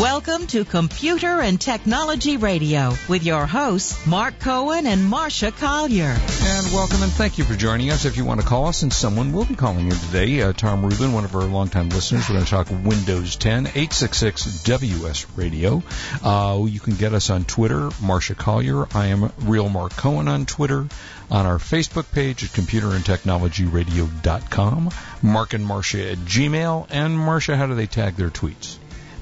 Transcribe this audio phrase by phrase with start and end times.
[0.00, 6.14] Welcome to Computer and Technology Radio with your hosts, Mark Cohen and Marcia Collier.
[6.42, 8.04] And welcome and thank you for joining us.
[8.04, 10.84] If you want to call us, and someone will be calling you today, uh, Tom
[10.84, 12.28] Rubin, one of our longtime listeners.
[12.28, 15.82] We're going to talk Windows 10, 866 WS Radio.
[16.22, 18.86] Uh, you can get us on Twitter, Marcia Collier.
[18.94, 20.86] I am Real Mark Cohen on Twitter.
[21.30, 24.90] On our Facebook page at computerandtechnologyradio.com.
[25.22, 26.86] Mark and Marcia at Gmail.
[26.90, 28.76] And Marcia, how do they tag their tweets?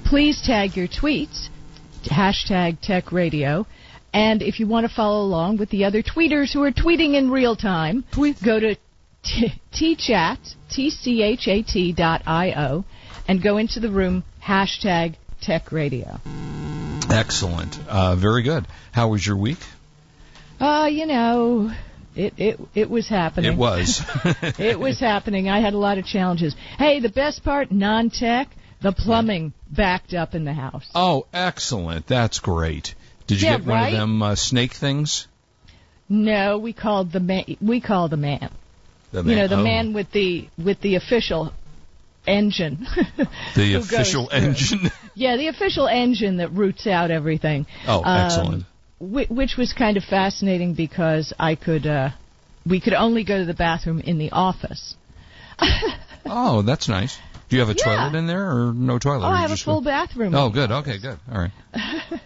[0.05, 1.49] Please tag your tweets,
[2.05, 3.67] hashtag Tech Radio.
[4.13, 7.31] And if you want to follow along with the other tweeters who are tweeting in
[7.31, 8.41] real time, Tweet.
[8.43, 8.77] go to
[9.25, 10.39] t- tchat,
[10.71, 12.85] T-C-H-A-T dot I-O,
[13.27, 16.21] and go into the room, hashtag Tech Radio.
[17.11, 17.79] Excellent.
[17.89, 18.67] Uh, very good.
[18.93, 19.59] How was your week?
[20.61, 21.73] Uh, you know,
[22.15, 23.53] it, it, it was happening.
[23.53, 24.03] It was.
[24.59, 25.49] it was happening.
[25.49, 26.55] I had a lot of challenges.
[26.79, 28.49] Hey, the best part, non-tech,
[28.85, 30.87] the plumbing backed up in the house.
[30.95, 32.07] Oh, excellent.
[32.07, 32.95] That's great.
[33.27, 35.27] Did you Yeah, get one of them uh, snake things?
[36.09, 37.45] No, we called the man.
[37.61, 38.51] We call the man.
[39.13, 39.31] The man.
[39.31, 41.53] You know, the oh, man with the with the official
[42.27, 42.87] engine.
[43.57, 44.91] The official engine.
[45.15, 47.67] yeah, the official engine that roots out everything.
[47.87, 48.65] oh, Um, excellent.
[48.99, 51.87] whi- which was kind of fascinating because I could.
[51.87, 52.11] uh
[52.67, 54.95] we could only go to the bathroom in the office.
[56.27, 57.19] Oh, that's nice.
[57.49, 57.85] Do you have a Yeah.
[57.85, 59.27] toilet in there or no toilet?
[59.27, 60.35] Oh, I have a full bathroom.
[60.35, 60.71] Oh, good.
[60.71, 61.19] Okay, good.
[61.33, 61.53] All right.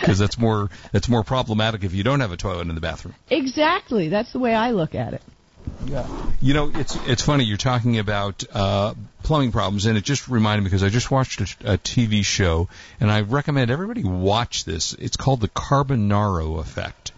[0.00, 3.14] Because that's more that's more problematic if you don't have a toilet in the bathroom.
[3.30, 4.08] Exactly.
[4.08, 5.22] That's the way I look at it.
[5.86, 6.06] Yeah.
[6.42, 10.62] You know, it's it's funny you're talking about uh, plumbing problems, and it just reminded
[10.62, 12.68] me because I just watched a, a TV show,
[13.00, 14.92] and I recommend everybody watch this.
[14.92, 17.12] It's called the Carbonaro Effect,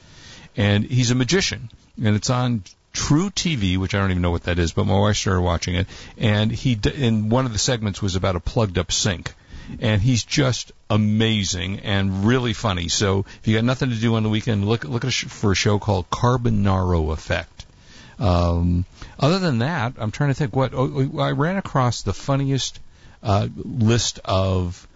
[0.56, 1.68] and he's a magician,
[2.02, 2.62] and it's on
[2.96, 5.86] truTV, which I don't even know what that is, but my wife started watching it,
[6.16, 9.34] and he and one of the segments was about a plugged up sink.
[9.80, 12.86] And he's just amazing and really funny.
[12.86, 15.52] So if you got nothing to do on the weekend, look look a sh- for
[15.52, 17.66] a show called Carbonaro Effect.
[18.20, 18.84] Um,
[19.18, 22.78] other than that, I'm trying to think what oh, I ran across the funniest
[23.24, 24.86] uh, list of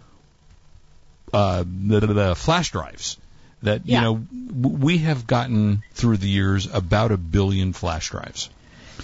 [1.32, 3.16] uh, the, the flash drives
[3.62, 4.14] that you know
[4.60, 8.48] w- we have gotten through the years about a billion flash drives.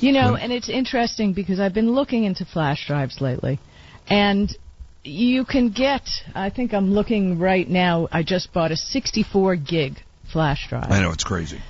[0.01, 3.59] You know, When- and it's interesting because I've been looking into flash drives lately,
[4.09, 4.55] and
[5.05, 6.09] you can get.
[6.35, 8.09] I think I'm looking right now.
[8.13, 10.03] I just bought a 64 gig
[10.33, 10.91] flash drive.
[10.91, 11.61] I know it's crazy.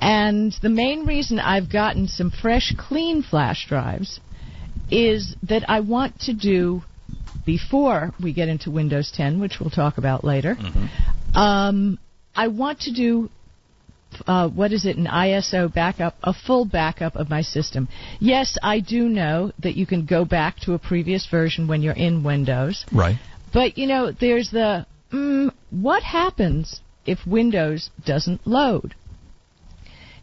[0.00, 4.20] And the main reason I've gotten some fresh, clean flash drives
[4.90, 6.82] is that I want to do,
[7.46, 10.56] before we get into Windows 10, which we'll talk about later,
[11.34, 11.98] um,
[12.36, 13.30] I want to do,
[14.26, 17.88] uh, what is it, an ISO backup, a full backup of my system.
[18.20, 21.94] Yes, I do know that you can go back to a previous version when you're
[21.94, 22.84] in Windows.
[22.92, 23.16] Right.
[23.52, 28.94] But you know, there's the mm, what happens if Windows doesn't load?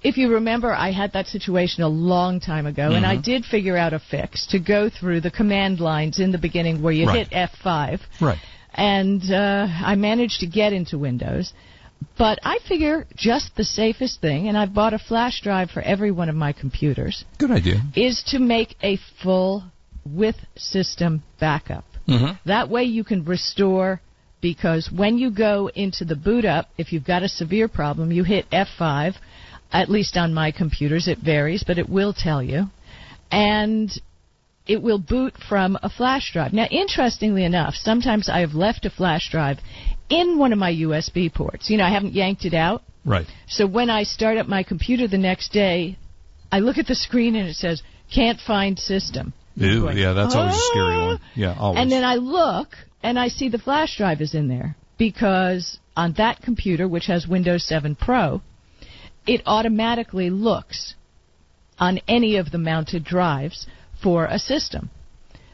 [0.03, 3.78] If you remember, I had that situation a long time ago, and I did figure
[3.78, 7.28] out a fix to go through the command lines in the beginning where you Right.
[7.28, 8.39] hit F5, Right.
[8.73, 11.53] and uh, I managed to get into Windows.
[12.17, 16.12] But I figure just the safest thing, and I've bought a flash drive for every
[16.12, 17.81] one of my computers, Good idea.
[17.95, 19.63] is to make a full
[20.06, 21.85] with system backup.
[22.07, 22.34] Mm-hmm.
[22.45, 24.01] That way you can restore
[24.41, 28.23] because when you go into the boot up, if you've got a severe problem, you
[28.23, 29.16] hit F5.
[29.72, 32.66] At least on my computers, it varies, but it will tell you.
[33.31, 33.90] And
[34.67, 36.53] it will boot from a flash drive.
[36.53, 39.59] Now, interestingly enough, sometimes I have left a flash drive
[40.09, 41.69] in one of my USB ports.
[41.69, 42.83] You know, I haven't yanked it out.
[43.03, 43.25] Right.
[43.47, 45.97] So when I start up my computer the next day,
[46.51, 47.81] I look at the screen and it says,
[48.13, 49.33] can't find system.
[49.55, 51.19] Ew, Going, yeah, that's always a scary "Ah." one.
[51.35, 51.81] Yeah, always.
[51.81, 52.69] And then I look
[53.01, 57.28] and I see the flash drive is in there because on that computer, which has
[57.28, 58.41] Windows 7 Pro,
[59.25, 60.96] it automatically looks
[61.79, 63.66] on any of the mounted drives
[64.02, 64.90] for a system.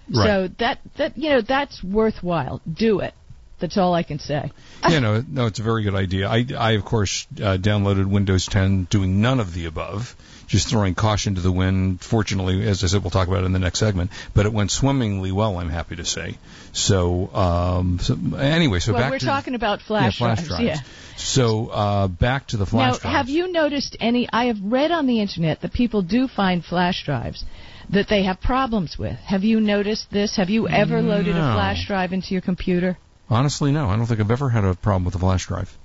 [0.09, 0.25] Right.
[0.25, 2.61] So that that you know that's worthwhile.
[2.71, 3.13] Do it.
[3.59, 4.51] That's all I can say.
[4.87, 6.29] yeah, no, no, it's a very good idea.
[6.29, 10.15] I, I of course, uh, downloaded Windows 10 doing none of the above,
[10.45, 12.01] just throwing caution to the wind.
[12.01, 14.69] Fortunately, as I said, we'll talk about it in the next segment, but it went
[14.69, 16.37] swimmingly well, I'm happy to say.
[16.77, 20.47] So, um, so anyway, so well, back we're to talking about yeah, flash, flash drives.
[20.47, 20.63] drives.
[20.63, 21.15] Yeah.
[21.17, 23.03] So, uh, back to the flash drives.
[23.03, 23.17] now, drives.
[23.17, 24.29] have you noticed any?
[24.31, 27.43] I have read on the internet that people do find flash drives
[27.89, 29.17] that they have problems with.
[29.25, 30.35] Have you noticed this?
[30.35, 32.97] Have you ever loaded a flash drive into your computer?
[33.29, 33.87] Honestly, no.
[33.87, 35.75] I don't think I've ever had a problem with a flash drive.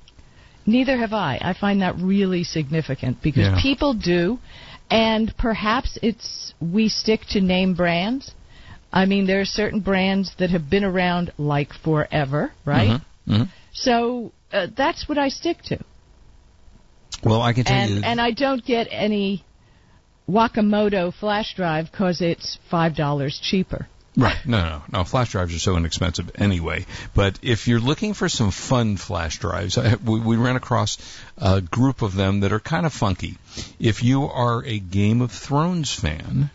[0.66, 1.38] Neither have I.
[1.40, 3.62] I find that really significant because Yeah.
[3.62, 4.38] people do,
[4.90, 8.32] and perhaps it's we stick to name brands.
[8.92, 13.00] I mean, there are certain brands that have been around like forever, right?
[13.26, 13.48] Mhm.
[13.72, 15.78] So uh, that's what I stick to,
[17.24, 17.96] Well, I can tell you.
[17.96, 19.44] and and I don't get any
[20.28, 23.86] Wakamoto flash drive because it's five dollars cheaper.
[24.14, 24.36] Right.
[24.44, 25.04] No, no, no.
[25.04, 26.84] Flash drives are so inexpensive anyway.
[27.14, 30.98] But if you're looking for some fun flash drives, I, we, we ran across
[31.38, 33.38] a group of them that are kind of funky.
[33.80, 36.50] If you are a Game of Thrones fan,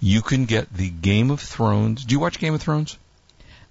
[0.00, 2.04] you can get the Game of Thrones.
[2.04, 2.98] Do you watch Game of Thrones?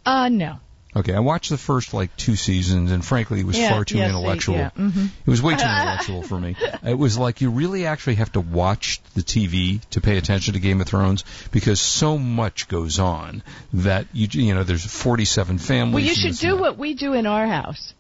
[0.06, 0.58] Uh, no.
[0.96, 3.98] Okay, I watched the first like two seasons, and frankly, it was Yeah, far too
[3.98, 4.56] yes, intellectual.
[4.56, 5.06] yeah, mhm.
[5.26, 6.56] It was way too intellectual for me.
[6.84, 10.60] It was like you really actually have to watch the TV to pay attention to
[10.60, 13.44] Game of Thrones because so much goes on
[13.74, 15.94] that you you know there's 47 families.
[15.94, 17.94] Well, you should do what we do in our house.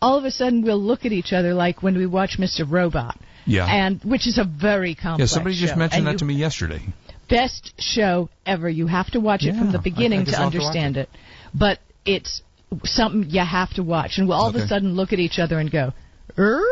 [0.00, 2.64] All of a sudden, we'll look at each other like when we watch Mr.
[2.70, 3.66] Robot, Yeah.
[3.66, 5.32] and which is a very complex.
[5.32, 5.78] yeah, somebody just show.
[5.78, 6.80] mentioned And that you- to me yesterday.
[7.28, 8.68] Best show ever.
[8.68, 11.08] You have to watch it from the beginning I to I'll to understand it.
[11.54, 12.42] But it's
[12.84, 15.58] something you have to watch, and we'll all of a sudden look at each other
[15.58, 15.92] and go,
[16.38, 16.62] "Er."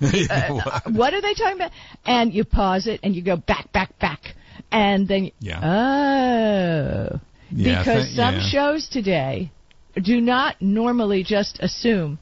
[0.00, 0.60] Yeah,
[0.90, 1.70] what are they talking about?
[2.04, 4.34] And you pause it and you go back, back, back,
[4.72, 5.60] and then Yeah.
[5.62, 7.20] oh,
[7.50, 8.48] Yeah, because some yeah.
[8.50, 9.52] shows today
[10.02, 12.18] do not normally just assume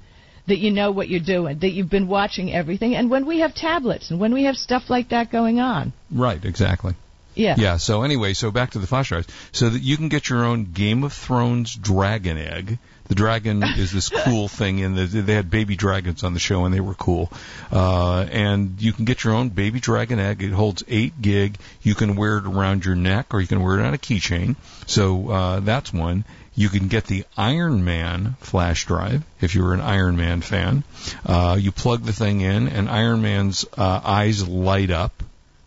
[0.48, 3.54] that you know what you're doing, that you've been watching everything, and when we have
[3.54, 6.94] tablets and when we have stuff like that going on, right, exactly.
[7.34, 7.76] Yeah, Yeah.
[7.76, 10.72] So anyway, so back to the flash drives, so that you can get your own
[10.72, 12.78] Game of Thrones dragon egg.
[13.08, 16.64] The dragon is this cool thing, and the, they had baby dragons on the show,
[16.64, 17.30] and they were cool.
[17.70, 20.42] Uh, and you can get your own baby dragon egg.
[20.42, 21.58] It holds eight gig.
[21.82, 24.56] You can wear it around your neck, or you can wear it on a keychain.
[24.86, 26.24] So uh, that's one.
[26.54, 30.84] You can get the Iron Man flash drive if you're an Iron Man fan.
[31.24, 35.22] Uh, you plug the thing in, and Iron Man's uh, eyes light up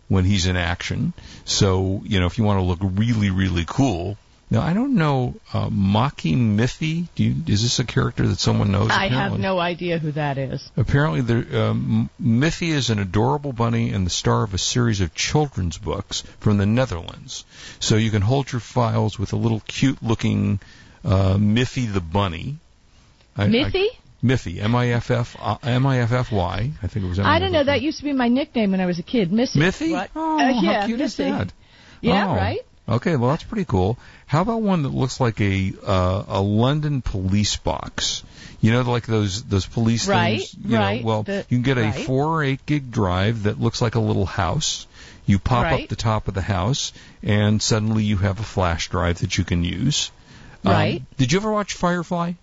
[0.08, 1.12] when he's in action.
[1.44, 4.16] So, you know, if you want to look really, really cool.
[4.48, 8.70] Now, I don't know, uh, Maki Miffy, do you, is this a character that someone
[8.70, 8.92] knows?
[8.92, 10.70] I have no idea who that is.
[10.76, 15.12] Apparently, there, um, Miffy is an adorable bunny and the star of a series of
[15.16, 17.44] children's books from the Netherlands.
[17.80, 20.60] So you can hold your files with a little cute-looking
[21.04, 22.58] uh, Miffy the bunny.
[23.36, 23.70] I- I-
[24.24, 24.56] Miffy?
[24.56, 26.70] Miffy, M-I-F-F, uh, M-I-F-F-Y.
[26.82, 27.18] I think it was.
[27.18, 27.64] I don't know.
[27.64, 29.58] That used to be my nickname when I was a kid, Missy.
[29.60, 29.92] Miffy?
[29.92, 30.10] What?
[30.16, 31.52] Oh, Uh, how yeah, cute is that?
[32.00, 32.34] Yeah, Oh.
[32.34, 32.60] right.
[32.88, 33.98] Okay, well that's pretty cool.
[34.26, 38.22] How about one that looks like a uh, a London police box?
[38.60, 40.54] You know, like those those police Right, things.
[40.64, 41.94] You right, Know, well, the- you can get a right.
[41.94, 44.86] four or eight gig drive that looks like a little house.
[45.26, 45.82] You pop Right.
[45.82, 46.92] up the top of the house,
[47.24, 50.12] and suddenly you have a flash drive that you can use.
[50.64, 51.02] Um, Right.
[51.16, 52.34] did you ever watch Firefly?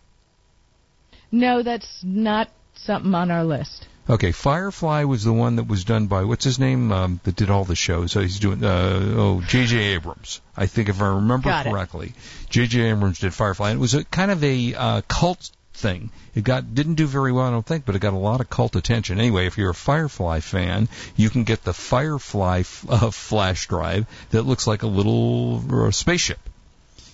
[1.33, 3.87] No, that's not something on our list.
[4.09, 7.49] Okay, Firefly was the one that was done by what's his name um, that did
[7.49, 8.11] all the shows.
[8.11, 9.77] So he's doing uh, oh J.J.
[9.95, 12.13] Abrams, I think if I remember Got correctly.
[12.49, 12.81] J.J.
[12.81, 16.11] Abrams did Firefly, and it was a kind of a uh, cult thing.
[16.35, 18.49] It got didn't do very well, I don't think, but it got a lot of
[18.49, 19.19] cult attention.
[19.19, 24.05] Anyway, if you're a Firefly fan, you can get the Firefly f- uh, flash drive
[24.31, 26.39] that looks like a little uh, spaceship.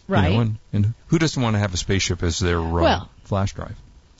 [0.09, 0.31] you know, Right.
[0.33, 3.75] and, and who doesn't want to have a spaceship as their uh, Well- flash drive?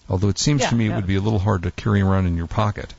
[0.10, 0.96] Although it seems Yeah, to me it yeah.
[0.96, 2.94] would be a little hard to carry around in your pocket.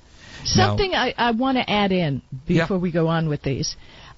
[0.45, 2.63] Something I, I want to add in Yeah.
[2.65, 3.77] before we go on with these.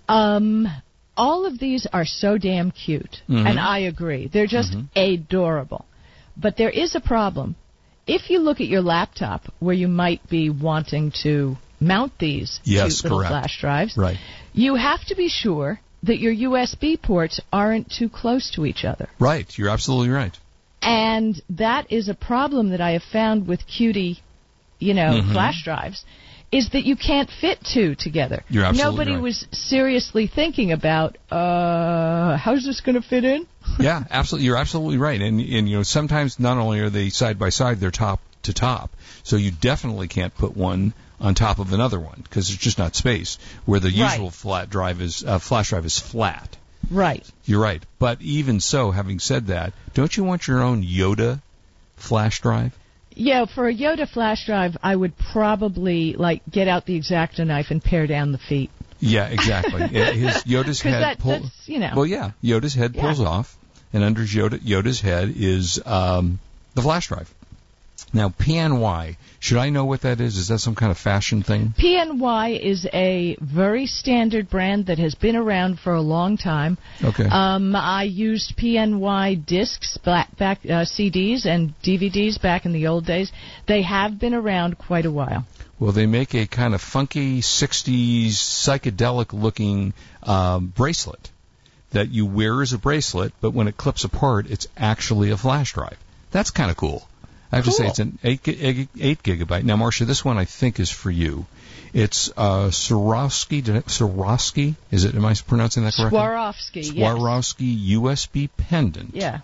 [0.08, 0.68] Um,
[1.16, 3.46] all of these are so damn cute, Mhm.
[3.48, 4.28] and I agree.
[4.28, 4.86] They're just Mhm.
[4.96, 5.84] adorable.
[6.36, 7.56] But there is a problem.
[8.06, 13.00] If you look at your laptop where you might be wanting to mount these Yes,
[13.00, 14.18] cute little flash drives, Right.
[14.54, 19.08] you have to be sure that your USB ports aren't too close to each other.
[19.18, 19.46] Right.
[19.56, 20.36] You're absolutely right.
[20.82, 24.20] And that is a problem that I have found with cutie,
[24.78, 25.32] you know, Mhm.
[25.32, 26.04] flash drives,
[26.50, 28.42] is that you can't fit two together.
[28.50, 29.22] You're absolutely Nobody right.
[29.22, 33.46] was seriously thinking about, uh, how's this going to fit in?
[33.78, 34.46] yeah, absolutely.
[34.46, 35.20] You're absolutely right.
[35.20, 38.52] And and you know sometimes not only are they side by side, they're top to
[38.52, 38.90] top.
[39.22, 42.96] So you definitely can't put one on top of another one because there's just not
[42.96, 43.38] space.
[43.64, 44.10] Where the Right.
[44.14, 46.56] usual flat drive is uh, flash drive is flat.
[46.90, 47.26] Right.
[47.44, 47.82] You're right.
[47.98, 51.40] But even so, having said that, don't you want your own Yoda
[51.96, 52.76] flash drive?
[53.14, 57.70] Yeah, for a Yoda flash drive, I would probably like get out the exacto knife
[57.70, 58.70] and pare down the feet.
[59.00, 59.80] Yeah, exactly.
[59.88, 61.92] His Yoda's head that- pull- you know.
[61.94, 63.02] Well, yeah, Yoda's head Yeah.
[63.02, 63.56] pulls off,
[63.92, 66.38] and under Yoda, Yoda's head is um,
[66.74, 67.32] the flash drive.
[68.14, 70.36] Now, PNY, should I know what that is?
[70.36, 71.74] Is that some kind of fashion thing?
[71.78, 76.76] PNY is a very standard brand that has been around for a long time.
[77.02, 77.24] Okay.
[77.24, 83.06] Um, I used PNY discs, back, back uh, CDs, and DVDs back in the old
[83.06, 83.32] days.
[83.66, 85.46] They have been around quite a while.
[85.78, 91.30] Well, they make a kind of funky 60s psychedelic looking um, bracelet
[91.92, 95.72] that you wear as a bracelet, but when it clips apart, it's actually a flash
[95.72, 95.96] drive.
[96.30, 97.08] That's kind of cool.
[97.52, 99.64] I have to say it's an eight, eight, eight gigabyte.
[99.64, 101.46] Now, Marcia, this one I think is for you.
[101.92, 103.62] It's uh, Swarovski.
[103.62, 104.74] Swarovski.
[104.90, 105.14] Is it?
[105.14, 106.18] Am I pronouncing that correctly?
[106.18, 107.18] Swarovski, yes.
[107.18, 109.14] Swarovski USB pendant.
[109.14, 109.40] Yeah.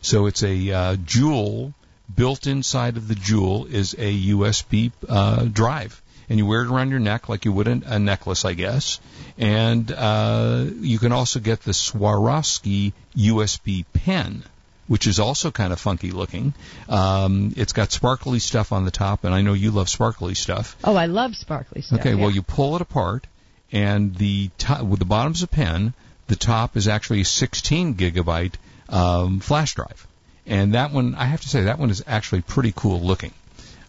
[0.00, 1.74] So it's a uh, jewel
[2.14, 6.90] built inside of the jewel is a USB uh, drive, and you wear it around
[6.90, 9.00] your neck like you would a, a necklace, I guess.
[9.36, 14.44] And uh, you can also get the Swarovski USB pen,
[14.88, 16.52] which is also kind of funky looking.
[16.88, 20.76] Um, it's got sparkly stuff on the top, and I know you love sparkly stuff.
[20.82, 22.00] Oh, I love sparkly stuff.
[22.00, 23.26] Okay, well you pull it apart,
[23.70, 25.92] and the top, with the bottom's a pen.
[26.26, 28.54] The top is actually a 16 gigabyte
[28.88, 30.06] um, flash drive,
[30.46, 33.32] and that one I have to say that one is actually pretty cool looking.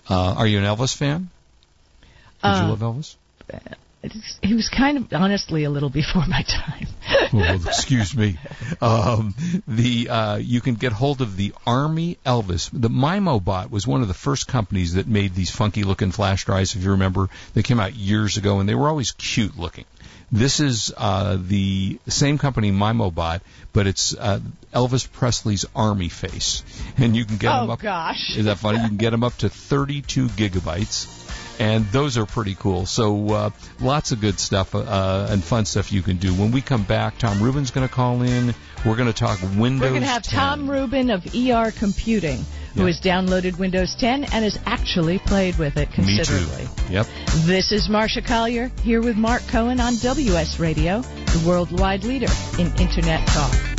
[0.10, 1.30] Uh, are you an Elvis fan?
[2.02, 2.08] Did
[2.48, 3.16] Uh, you love Elvis?
[4.42, 6.88] He was kind of honestly a little before my time.
[7.34, 8.38] well, excuse me.
[8.82, 9.36] Um,
[9.68, 12.70] the uh, you can get hold of the Army Elvis.
[12.72, 16.76] The MimoBot was one of the first companies that made these funky looking flash drives.
[16.76, 19.86] If you remember, they came out years ago, and they were always cute looking.
[20.32, 23.42] This is uh, the same company, MimoBot,
[23.74, 24.40] but it's uh,
[24.74, 26.64] Elvis Presley's Army face,
[26.98, 27.80] and you can get oh them up.
[27.80, 28.38] Oh gosh.
[28.38, 28.80] Is that funny?
[28.80, 31.08] You can get them up to 32 gigabytes.
[31.60, 32.86] And those are pretty cool.
[32.86, 33.50] So uh,
[33.82, 36.34] lots of good stuff uh, and fun stuff you can do.
[36.34, 38.56] When we come back, Tom Rubin's going to call in.
[38.86, 39.82] We're going to talk Windows.
[39.82, 40.40] We're going to have 10.
[40.40, 45.76] Tom Rubin of ER Computing, who has downloaded Windows 10 and has actually played with
[45.76, 46.68] it Me considerably.
[46.88, 46.94] too.
[46.94, 47.08] Yep.
[47.46, 52.68] This is Marcia Collier here with Mark Cohen on WS Radio, the worldwide leader in
[52.78, 53.79] Internet talk.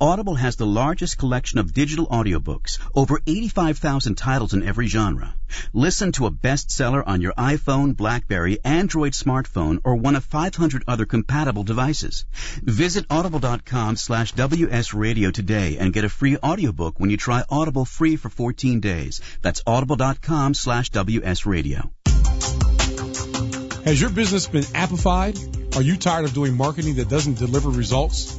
[0.00, 5.34] Audible has the largest collection of digital audiobooks, over 85,000 titles in every genre.
[5.72, 11.06] Listen to a bestseller on your iPhone, Blackberry, Android smartphone, or one of 500 other
[11.06, 12.24] compatible devices.
[12.62, 18.16] Visit audible.com slash wsradio today and get a free audiobook when you try Audible free
[18.16, 19.20] for 14 days.
[19.42, 21.90] That's audible.com slash wsradio.
[23.84, 25.76] Has your business been appified?
[25.76, 28.38] Are you tired of doing marketing that doesn't deliver results?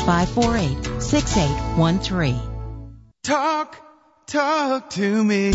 [0.00, 2.40] 1-888-548-6813.
[3.22, 3.76] Talk,
[4.26, 5.52] talk to me.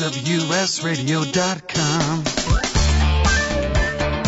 [0.00, 2.24] WSRadio.com.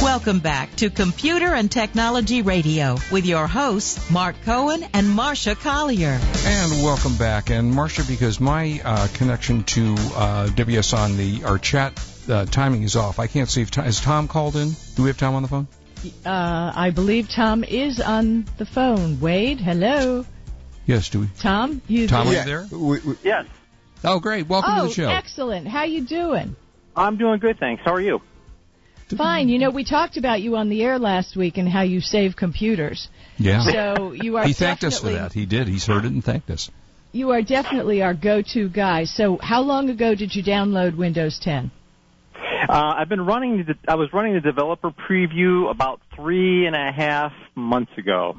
[0.03, 6.21] Welcome back to Computer and Technology Radio with your hosts, Mark Cohen and Marcia Collier.
[6.45, 7.49] And welcome back.
[7.51, 12.83] And Marcia, because my uh, connection to uh, WS on the our chat uh, timing
[12.83, 14.73] is off, I can't see if Tom, has Tom called in.
[14.97, 15.67] Do we have Tom on the phone?
[16.05, 19.21] Uh, I believe Tom is on the phone.
[19.21, 20.25] Wade, hello.
[20.87, 21.29] Yes, do we?
[21.41, 22.67] Tom, you Tom, are you there?
[22.71, 23.47] We, we, Yes,
[24.05, 24.49] Oh, great.
[24.49, 25.09] Welcome oh, to the show.
[25.09, 25.69] excellent.
[25.69, 26.57] How you doing?
[26.97, 27.83] I'm doing good, thanks.
[27.85, 28.21] How are you?
[29.17, 29.49] Fine.
[29.49, 32.35] You know, we talked about you on the air last week and how you save
[32.35, 33.09] computers.
[33.37, 33.63] Yeah.
[33.63, 35.33] So you are he thanked us for that.
[35.33, 35.69] He did.
[35.69, 36.71] He's heard it and thanked us.
[37.13, 39.05] You are definitely our go-to guy.
[39.05, 41.71] So how long ago did you download Windows 10?
[42.69, 43.65] Uh, I've been running.
[43.65, 48.37] The, I was running the developer preview about three and a half months ago,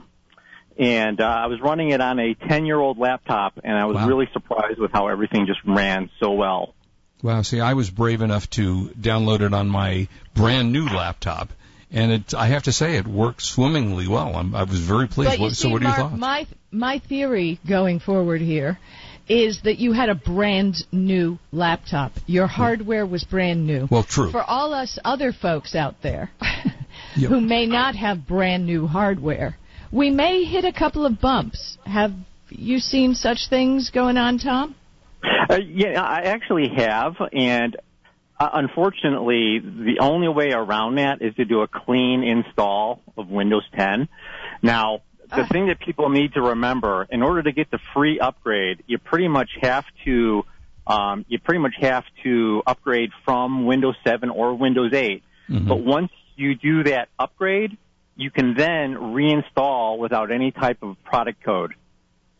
[0.77, 4.07] and uh, I was running it on a 10-year-old laptop, and I was Wow.
[4.07, 6.73] really surprised with how everything just ran so well.
[7.21, 7.41] Wow.
[7.41, 11.49] See, I was brave enough to download it on my brand new laptop,
[11.91, 12.33] and it.
[12.33, 14.35] I have to say, it worked swimmingly well.
[14.35, 15.31] I'm, I was very pleased.
[15.31, 16.19] But you What- see, so, what are your Mark, thoughts?
[16.19, 18.79] my my theory going forward here
[19.27, 22.11] is that you had a brand new laptop.
[22.25, 23.87] Your hardware was brand new.
[23.89, 24.31] Well, true.
[24.31, 26.29] For all us other folks out there
[27.15, 27.29] Yep.
[27.29, 29.57] who may not have brand new hardware,
[29.91, 31.77] we may hit a couple of bumps.
[31.85, 32.13] Have
[32.49, 34.75] you seen such things going on, Tom?
[35.49, 37.77] Uh, yeah, I actually have, and
[38.39, 43.63] uh, unfortunately, the only way around that is to do a clean install of Windows
[43.77, 44.09] 10.
[44.61, 45.01] Now,
[45.35, 45.47] the Ah.
[45.47, 49.27] thing that people need to remember, in order to get the free upgrade, you pretty
[49.27, 50.45] much have to,
[50.87, 55.23] um, you pretty much have to upgrade from Windows 7 or Windows 8.
[55.49, 55.67] Mhm.
[55.67, 57.77] But once you do that upgrade,
[58.15, 61.73] you can then reinstall without any type of product code,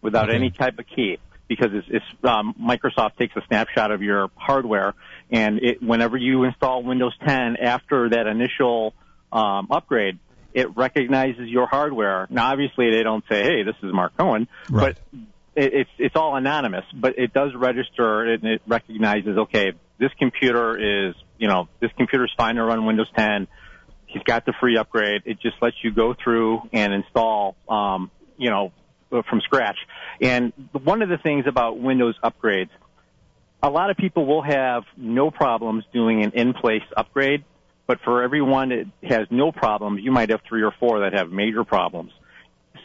[0.02, 0.36] without Okay.
[0.36, 4.94] any type of key, because it's, it's um, Microsoft takes a snapshot of your hardware,
[5.32, 8.94] and it, whenever you install Windows 10 after that initial
[9.32, 10.20] um, upgrade,
[10.54, 12.28] it recognizes your hardware.
[12.30, 14.96] Now, obviously, they don't say, "Hey, this is Mark Cohen," Right.
[15.16, 15.22] but
[15.62, 16.86] it, it's it's all anonymous.
[16.94, 20.78] But it does register and it recognizes, okay, this computer
[21.10, 23.48] is, you know, this computer's fine to run Windows 10
[24.14, 25.24] he's got the free upgrade.
[25.26, 28.72] It just lets you go through and install, um, you know,
[29.10, 29.78] from scratch.
[30.22, 32.70] And one of the things about Windows upgrades,
[33.62, 37.44] a lot of people will have no problems doing an in-place upgrade,
[37.86, 41.32] but for everyone that has no problems, you might have three or four that have
[41.32, 42.12] major problems.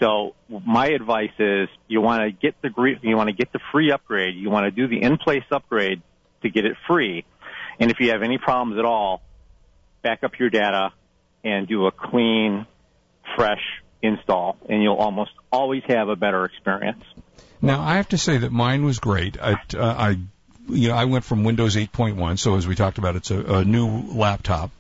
[0.01, 2.71] So my advice is you want to get the
[3.03, 4.37] you want to get the free upgrade.
[4.37, 6.03] You want to do the in-place upgrade
[6.43, 7.25] to get it free.
[7.81, 9.23] And if you have any problems at all,
[10.03, 10.93] back up your data
[11.45, 12.67] and do a clean,
[13.37, 13.63] fresh
[14.03, 17.03] install, and you'll almost always have a better experience.
[17.61, 19.41] Now, I have to say that mine was great.
[19.41, 20.19] I, uh, I,
[20.69, 23.65] you know, I went from Windows 8.1, so as we talked about, it's a, a
[23.65, 24.71] new laptop.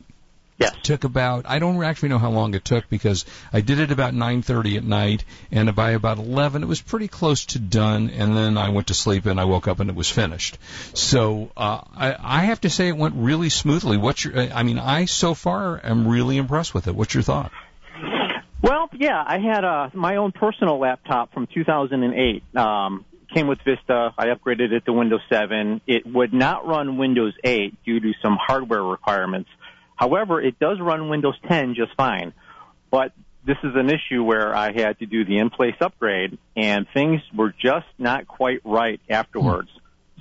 [0.58, 0.74] Yes.
[0.82, 4.12] Took about I don't actually know how long it took because I did it about
[4.12, 8.58] 9:30 at night, and by about 11 it was pretty close to done, and then
[8.58, 10.58] I went to sleep and I woke up and it was finished.
[10.94, 13.98] So uh, I, I have to say it went really smoothly.
[13.98, 14.36] What's your?
[14.36, 16.94] I mean, I so far am really impressed with it.
[16.94, 17.52] What's your thought?
[18.60, 22.56] Well, yeah, I had uh, my own personal laptop from 2008.
[22.56, 24.12] Um, came with Vista.
[24.16, 25.80] I upgraded it to Windows 7.
[25.86, 29.50] It would not run Windows 8 due to some hardware requirements.
[29.98, 32.32] However, it does run Windows 10 just fine.
[32.90, 33.12] But
[33.44, 37.52] this is an issue where I had to do the in-place upgrade, and things were
[37.58, 39.68] just not quite right afterwards.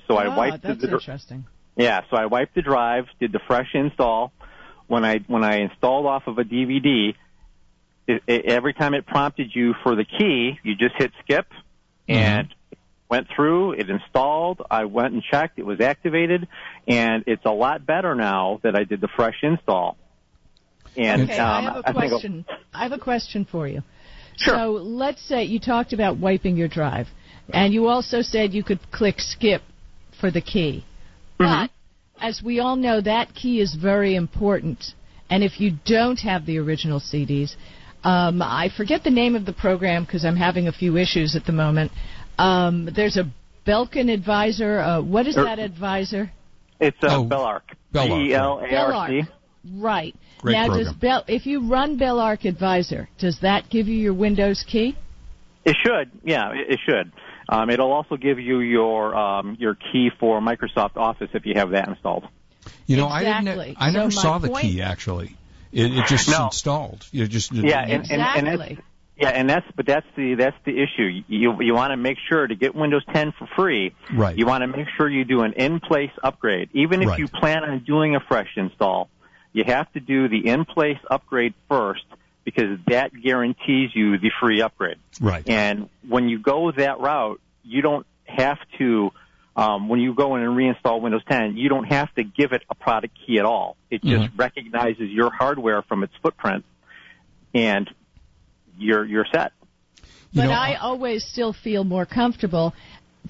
[0.08, 1.46] So I Ah, wiped that's the, interesting.
[1.76, 4.32] Yeah, so I wiped the drive, did the fresh install.
[4.88, 7.14] When I when I installed off of a DVD,
[8.08, 11.46] it, it, every time it prompted you for the key, you just hit skip,
[12.08, 12.56] and it
[13.10, 13.72] went through.
[13.72, 14.62] It installed.
[14.70, 15.58] I went and checked.
[15.58, 16.46] It was activated,
[16.86, 19.96] and it's a lot better now that I did the fresh install.
[20.96, 22.44] And okay, um, I have a question.
[22.74, 23.82] I have a question for you.
[24.36, 24.54] Sure.
[24.54, 27.08] So let's say you talked about wiping your drive,
[27.52, 29.62] and you also said you could click skip
[30.20, 30.84] for the key.
[31.38, 31.66] Mm-hmm.
[31.66, 31.70] But
[32.20, 34.84] as we all know, that key is very important.
[35.30, 37.54] And if you don't have the original CDs,
[38.04, 41.44] Um, I forget the name of the program because I'm having a few issues at
[41.44, 41.90] the moment.
[42.38, 43.30] Um, there's a
[43.66, 44.78] Belkin advisor.
[44.80, 46.30] Uh, what is Er- that advisor?
[46.80, 47.62] It's uh, Oh, Belarc.
[47.92, 49.12] Belarc, B E L A R C.
[49.22, 49.28] Belarc.
[49.74, 50.14] Right.
[50.40, 50.84] Great now, program.
[50.86, 54.96] does Bel- if you run Belarc Advisor, does that give you your Windows key?
[55.64, 57.12] It should, yeah, it, it should.
[57.48, 61.70] Um, it'll also give you your um, your key for Microsoft Office if you have
[61.70, 62.24] that installed.
[62.86, 63.76] You know, I didn't.
[63.78, 65.36] I So never my saw the point- key actually.
[65.72, 66.46] It, it just No.
[66.46, 67.06] installed.
[67.10, 68.74] You just Yeah, and, and, and Exactly.
[68.76, 68.86] that's,
[69.18, 71.22] yeah, and that's but that's the that's the issue.
[71.28, 73.94] You you want to make sure to get Windows 10 for free.
[74.12, 74.36] Right.
[74.36, 77.18] You want to make sure you do an in-place upgrade, even if Right.
[77.18, 79.08] you plan on doing a fresh install.
[79.52, 82.04] You have to do the in-place upgrade first
[82.44, 84.96] because that guarantees you the free upgrade.
[85.20, 85.42] right.
[85.48, 89.10] And when you go that route, you don't have to,
[89.56, 92.62] um, when you go in and reinstall Windows 10, you don't have to give it
[92.70, 93.76] a product key at all.
[93.90, 94.36] It just Mm-hmm.
[94.36, 96.64] recognizes your hardware from its footprint,
[97.54, 97.90] and
[98.78, 99.52] you're you're set.
[100.30, 102.74] You but know, I always still feel more comfortable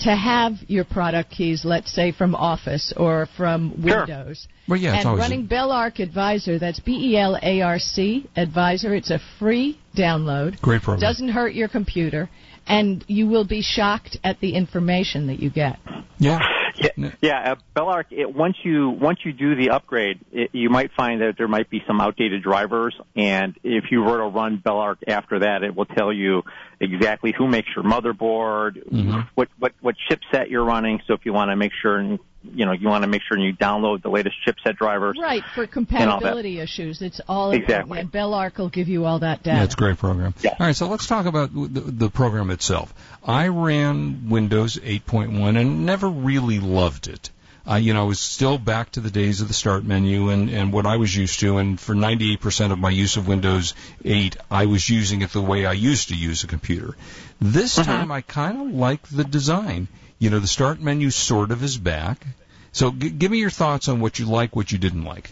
[0.00, 4.00] to have your product keys, let's say from Office or from Sure.
[4.00, 4.46] Windows.
[4.68, 8.28] Well, yeah, it's and always running Belarc Advisor, that's B E L A R C
[8.36, 8.94] Advisor.
[8.94, 10.60] It's a free download.
[10.60, 11.00] great program.
[11.00, 12.28] Doesn't hurt your computer,
[12.66, 15.78] and you will be shocked at the information that you get.
[16.18, 16.38] yeah.
[16.80, 17.52] Yeah, yeah.
[17.52, 18.04] Uh, Belarc.
[18.10, 21.68] It, once you once you do the upgrade, it, you might find that there might
[21.68, 25.86] be some outdated drivers, and if you were to run Belarc after that, it will
[25.86, 26.42] tell you
[26.80, 29.28] exactly who makes your motherboard, Mhm.
[29.34, 31.00] what what what chipset you're running.
[31.06, 33.36] So if you want to make sure, and you know, you want to make sure
[33.36, 35.18] you download the latest chipset drivers.
[35.20, 37.02] Right, for compatibility issues.
[37.02, 37.98] It's all Exactly.
[37.98, 39.58] And Belarc will give you all that data.
[39.58, 40.34] Yeah, it's a great program.
[40.40, 40.50] Yeah.
[40.58, 42.94] All right, so let's talk about the, the program itself.
[43.24, 47.30] I ran Windows 8.1 and never really loved it.
[47.68, 50.48] Uh, you know, I was still back to the days of the start menu and,
[50.48, 51.58] and what I was used to.
[51.58, 53.74] And for 98% of my use of Windows
[54.04, 56.96] 8, I was using it the way I used to use a computer.
[57.40, 59.88] This time, I kind of like the design.
[60.18, 62.26] You know, the start menu sort of is back.
[62.72, 65.30] So g- give me your thoughts on what you like, what you didn't like.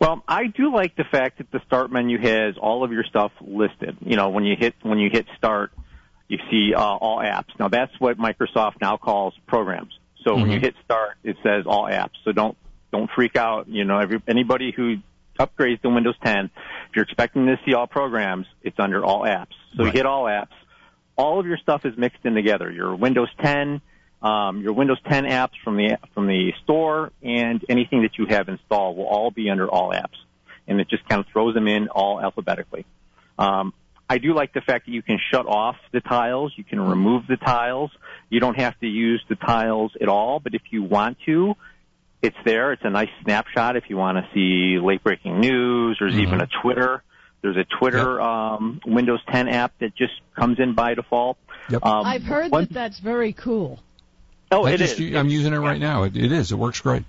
[0.00, 3.30] Well, I do like the fact that the start menu has all of your stuff
[3.40, 3.96] listed.
[4.04, 5.70] You know, when you hit when you hit start,
[6.28, 7.56] you see uh, all apps.
[7.58, 9.96] Now that's what Microsoft now calls programs.
[10.24, 10.62] So when you Mhm.
[10.62, 12.16] hit start, it says all apps.
[12.24, 12.56] So don't
[12.90, 13.68] don't freak out.
[13.68, 14.96] You know, every, anybody who
[15.38, 16.46] upgrades to Windows 10,
[16.90, 19.54] if you're expecting to see all programs, it's under all apps.
[19.76, 19.86] So Right.
[19.94, 20.48] you hit all apps.
[21.16, 22.70] All of your stuff is mixed in together.
[22.70, 23.80] Your Windows 10,
[24.22, 28.48] um, your Windows 10 apps from the from the store, and anything that you have
[28.48, 30.16] installed will all be under all apps,
[30.66, 32.86] and it just kind of throws them in all alphabetically.
[33.38, 33.72] Um,
[34.08, 37.26] I do like the fact that you can shut off the tiles, you can remove
[37.26, 37.90] the tiles.
[38.28, 41.54] You don't have to use the tiles at all, but if you want to,
[42.20, 42.72] it's there.
[42.72, 45.96] It's a nice snapshot if you want to see late breaking news.
[45.98, 47.02] There's even a Twitter.
[47.42, 51.38] There's a Twitter um, Windows 10 app that just comes in by default.
[51.70, 51.84] Yep.
[51.84, 53.80] Um, I've heard one- that that's very cool.
[54.50, 55.16] Oh, I it just, is.
[55.16, 56.02] I'm using it right now.
[56.04, 56.52] It, it is.
[56.52, 57.04] It works great.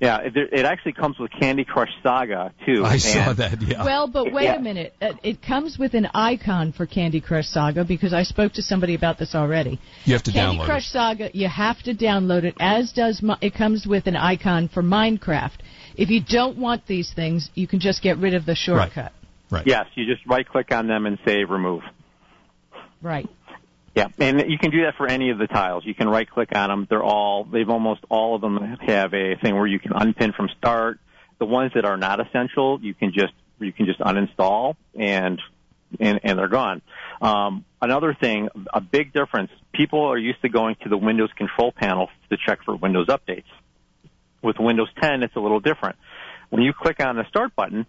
[0.00, 2.84] Yeah, it, it actually comes with Candy Crush Saga too.
[2.84, 3.62] I saw that.
[3.62, 3.84] Yeah.
[3.84, 4.56] Well, but wait Yeah.
[4.56, 4.94] a minute.
[5.00, 8.96] It, it comes with an icon for Candy Crush Saga because I spoke to somebody
[8.96, 9.78] about this already.
[10.04, 10.90] you have to download Candy download Crush it.
[10.90, 15.58] Saga, you have to download it, as does it comes with an icon for Minecraft.
[15.96, 18.96] If you don't want these things, you can just get rid of the shortcut.
[18.96, 19.12] Right.
[19.66, 21.82] Yes, you just right click on them and say remove.
[23.00, 23.28] Right.
[23.94, 25.84] Yeah, and you can do that for any of the tiles.
[25.84, 26.86] You can right click on them.
[26.88, 30.48] They're all, they've almost all of them have a thing where you can unpin from
[30.56, 30.98] start.
[31.38, 35.40] The ones that are not essential, you can just, you can just uninstall and,
[36.00, 36.80] and, and they're gone.
[37.20, 41.70] Um, another thing, a big difference, people are used to going to the Windows control
[41.72, 43.44] panel to check for Windows updates.
[44.42, 45.96] With Windows 10, it's a little different.
[46.48, 47.86] When you click on the start button,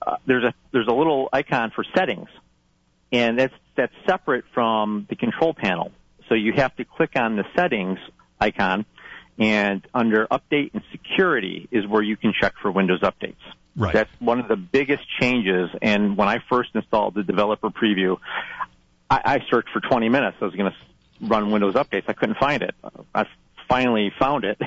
[0.00, 2.28] uh, there's a, there's a little icon for settings
[3.12, 5.92] and that's that's separate from the control panel.
[6.28, 7.98] So you have to click on the settings
[8.40, 8.84] icon,
[9.38, 13.36] and under update and security is where you can check for Windows updates.
[13.76, 13.92] Right.
[13.92, 15.68] That's one of the biggest changes.
[15.82, 18.16] And when I first installed the developer preview,
[19.10, 20.38] I, I searched for 20 minutes.
[20.40, 22.04] I was going to run Windows updates.
[22.08, 22.74] I couldn't find it.
[23.14, 23.26] I
[23.68, 24.58] finally found it,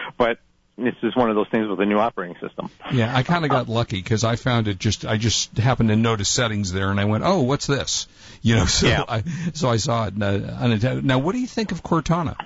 [0.18, 0.38] but
[0.78, 2.70] this is one of those things with a new operating system.
[2.92, 5.96] Yeah, I kind of got lucky because I found it just I just happened to
[5.96, 8.06] notice settings there and I went, "Oh, what's this?"
[8.42, 9.04] You know, so Yeah.
[9.08, 9.22] I
[9.54, 11.04] so I saw it unintended.
[11.04, 12.36] Now, what do you think of Cortana?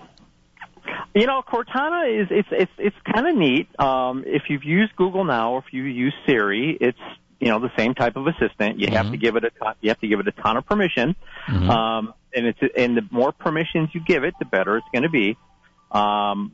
[1.15, 3.69] You know, Cortana is it's it's it's kind of neat.
[3.79, 6.99] Um, if you've used Google now, or if you use Siri, it's
[7.39, 8.79] you know the same type of assistant.
[8.81, 9.11] You have Mhm.
[9.11, 11.15] to give it a ton, you have to give it a ton of permission,
[11.49, 11.69] Mhm.
[11.69, 15.11] um, and it's and the more permissions you give it, the better it's going to
[15.11, 15.37] be.
[15.91, 16.53] Um,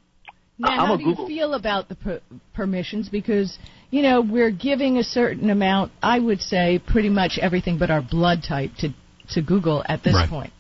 [0.59, 1.29] Now, I'm how a do Google.
[1.31, 2.21] you feel about the per-
[2.55, 3.09] permissions?
[3.09, 3.59] Because
[3.91, 5.93] you know we're giving a certain amount.
[6.03, 8.91] I would say pretty much everything but our blood type to
[9.35, 10.29] to Google at this Right.
[10.29, 10.53] point.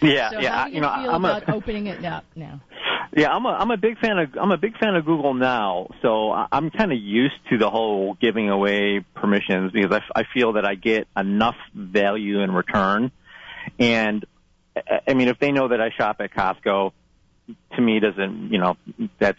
[0.00, 0.50] Yeah, So yeah.
[0.54, 2.60] how I- do you, you know, feel I'm about a opening it up now?
[3.16, 5.88] yeah, I'm a I'm a big fan of I'm a big fan of Google now.
[6.02, 10.54] So I- I'm kind of used to the whole giving away permissions because I feel
[10.54, 13.10] that I get enough value in return.
[13.78, 14.24] And
[14.76, 16.92] I- I mean, if they know that I shop at Costco,
[17.74, 18.76] to me doesn't you know
[19.18, 19.38] that's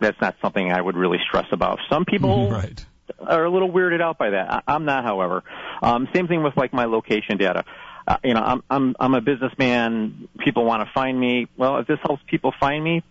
[0.00, 1.78] that's not something I would really stress about.
[1.88, 2.84] Some people Right.
[3.20, 4.52] are a little weirded out by that.
[4.52, 5.42] I, I'm not, however.
[5.82, 7.64] Um, same thing with like my location data.
[8.06, 10.28] Uh, you know, I'm I'm I'm a businessman.
[10.38, 11.48] People want to find me.
[11.56, 13.02] Well, if this helps people find me,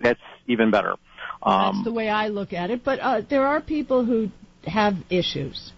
[0.00, 0.94] that's even better.
[1.44, 2.82] That's Um, the way I look at it.
[2.84, 4.30] But uh, there are people who
[4.66, 5.72] have issues.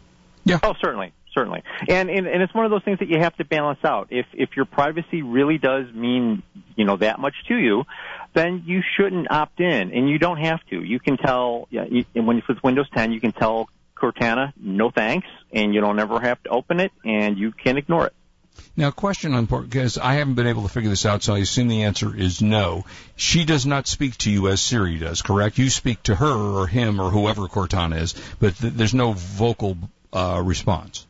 [0.44, 0.58] Yeah.
[0.62, 3.44] Oh, certainly, certainly, and, and and it's one of those things that you have to
[3.44, 4.08] balance out.
[4.10, 6.42] If if your privacy really does mean
[6.74, 7.84] you know that much to you,
[8.34, 10.82] then you shouldn't opt in, and you don't have to.
[10.82, 14.90] You can tell, yeah, you, when it's with Windows 10, you can tell Cortana no
[14.90, 18.14] thanks, and you don't ever have to open it, and you can ignore it.
[18.76, 21.68] Now, question on because I haven't been able to figure this out, so I assume
[21.68, 22.84] the answer is no.
[23.14, 25.58] She does not speak to you as Siri does, correct?
[25.58, 29.76] You speak to her or him or whoever Cortana is, but th- there's no vocal
[30.12, 31.05] uh, response.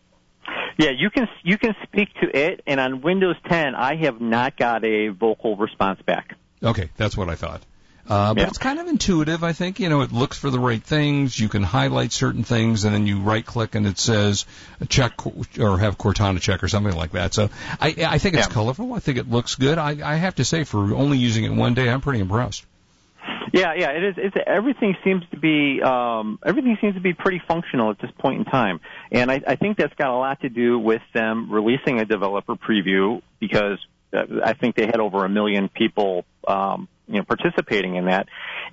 [0.79, 4.57] Yeah, you can you can speak to it, and on Windows 10, I have not
[4.57, 6.35] got a vocal response back.
[6.63, 7.63] Okay, that's what I thought.
[8.09, 8.49] Uh, but Yeah.
[8.49, 9.81] it's kind of intuitive, I think.
[9.81, 11.37] You know, it looks for the right things.
[11.39, 14.45] You can highlight certain things, and then you right click, and it says
[14.89, 17.35] check or have Cortana check or something like that.
[17.35, 17.49] So
[17.81, 18.53] I, I think it's Yeah.
[18.53, 18.93] colorful.
[18.95, 19.79] I think it looks good.
[19.79, 22.65] I, I have to say, for only using it one day, I'm pretty impressed.
[23.53, 24.15] Yeah, yeah, it is.
[24.19, 28.41] It's everything seems to be um, everything seems to be pretty functional at this point
[28.41, 32.01] in time, and I, I think that's got a lot to do with them releasing
[32.01, 33.79] a developer preview because
[34.13, 38.29] uh, I think they had over a million people, um, you know, participating in that,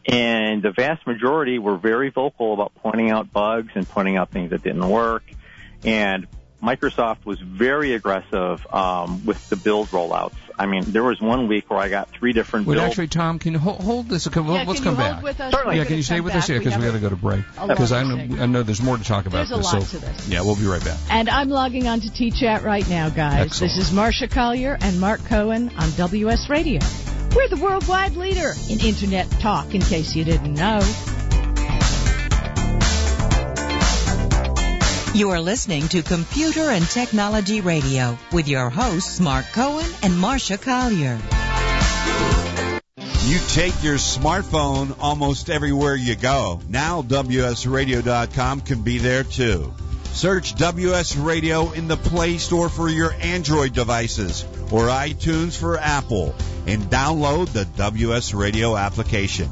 [0.07, 4.49] and the vast majority were very vocal about pointing out bugs and pointing out things
[4.49, 5.23] that didn't work,
[5.83, 6.27] and
[6.63, 10.33] Microsoft was very aggressive um, with the build rollouts.
[10.57, 12.89] I mean, there was one week where I got three different Wait, builds.
[12.91, 14.27] actually, Tom, can you hold, hold this?
[14.27, 15.23] Okay, Yeah, let's can come you hold back.
[15.23, 15.51] with us?
[15.51, 15.77] Certainly.
[15.77, 16.43] Yeah, can you stay come with us?
[16.43, 16.49] back.
[16.49, 17.43] Yeah, We because we have got to go to break.
[17.67, 18.41] Because I know.
[18.41, 20.29] I know there's more to talk about There's a lot so to this.
[20.29, 20.97] yeah, we'll be right back.
[21.09, 23.45] And I'm logging on to T-Chat right now, guys.
[23.47, 23.73] Excellent.
[23.75, 26.79] This is Marcia Collier and Mark Cohen on WS Radio.
[27.35, 30.79] We're the worldwide leader in Internet talk, in case you didn't know.
[35.15, 40.57] You are listening to Computer and Technology Radio with your hosts Mark Cohen and Marcia
[40.57, 41.19] Collier.
[43.21, 46.61] You take your smartphone almost everywhere you go.
[46.67, 49.71] Now WSRadio.com can be there too.
[50.05, 56.33] Search WS Radio in the Play Store for your Android devices or iTunes for Apple
[56.65, 59.49] and download the WS Radio application.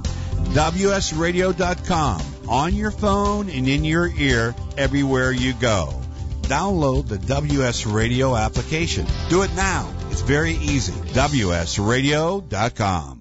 [0.54, 5.94] WSRadio.com on your phone and in your ear everywhere you go.
[6.42, 9.06] Download the WS Radio application.
[9.30, 9.90] Do it now.
[10.10, 10.92] It's very easy.
[10.92, 13.21] WSRadio.com.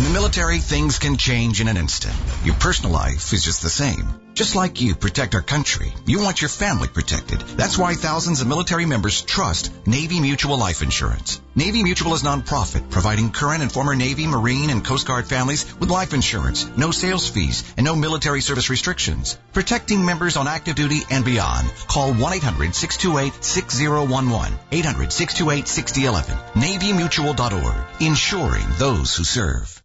[0.00, 2.14] In the military, things can change in an instant.
[2.44, 4.19] Your personal life is just the same.
[4.34, 7.40] Just like you protect our country, you want your family protected.
[7.40, 11.40] That's why thousands of military members trust Navy Mutual Life Insurance.
[11.54, 15.90] Navy Mutual is nonprofit, providing current and former Navy, Marine, and Coast Guard families with
[15.90, 19.36] life insurance, no sales fees, and no military service restrictions.
[19.52, 21.70] Protecting members on active duty and beyond.
[21.88, 24.52] Call 1-800-628-6011.
[24.70, 26.52] 800-628-6011.
[26.54, 27.76] NavyMutual.org.
[28.00, 29.82] Insuring those who serve.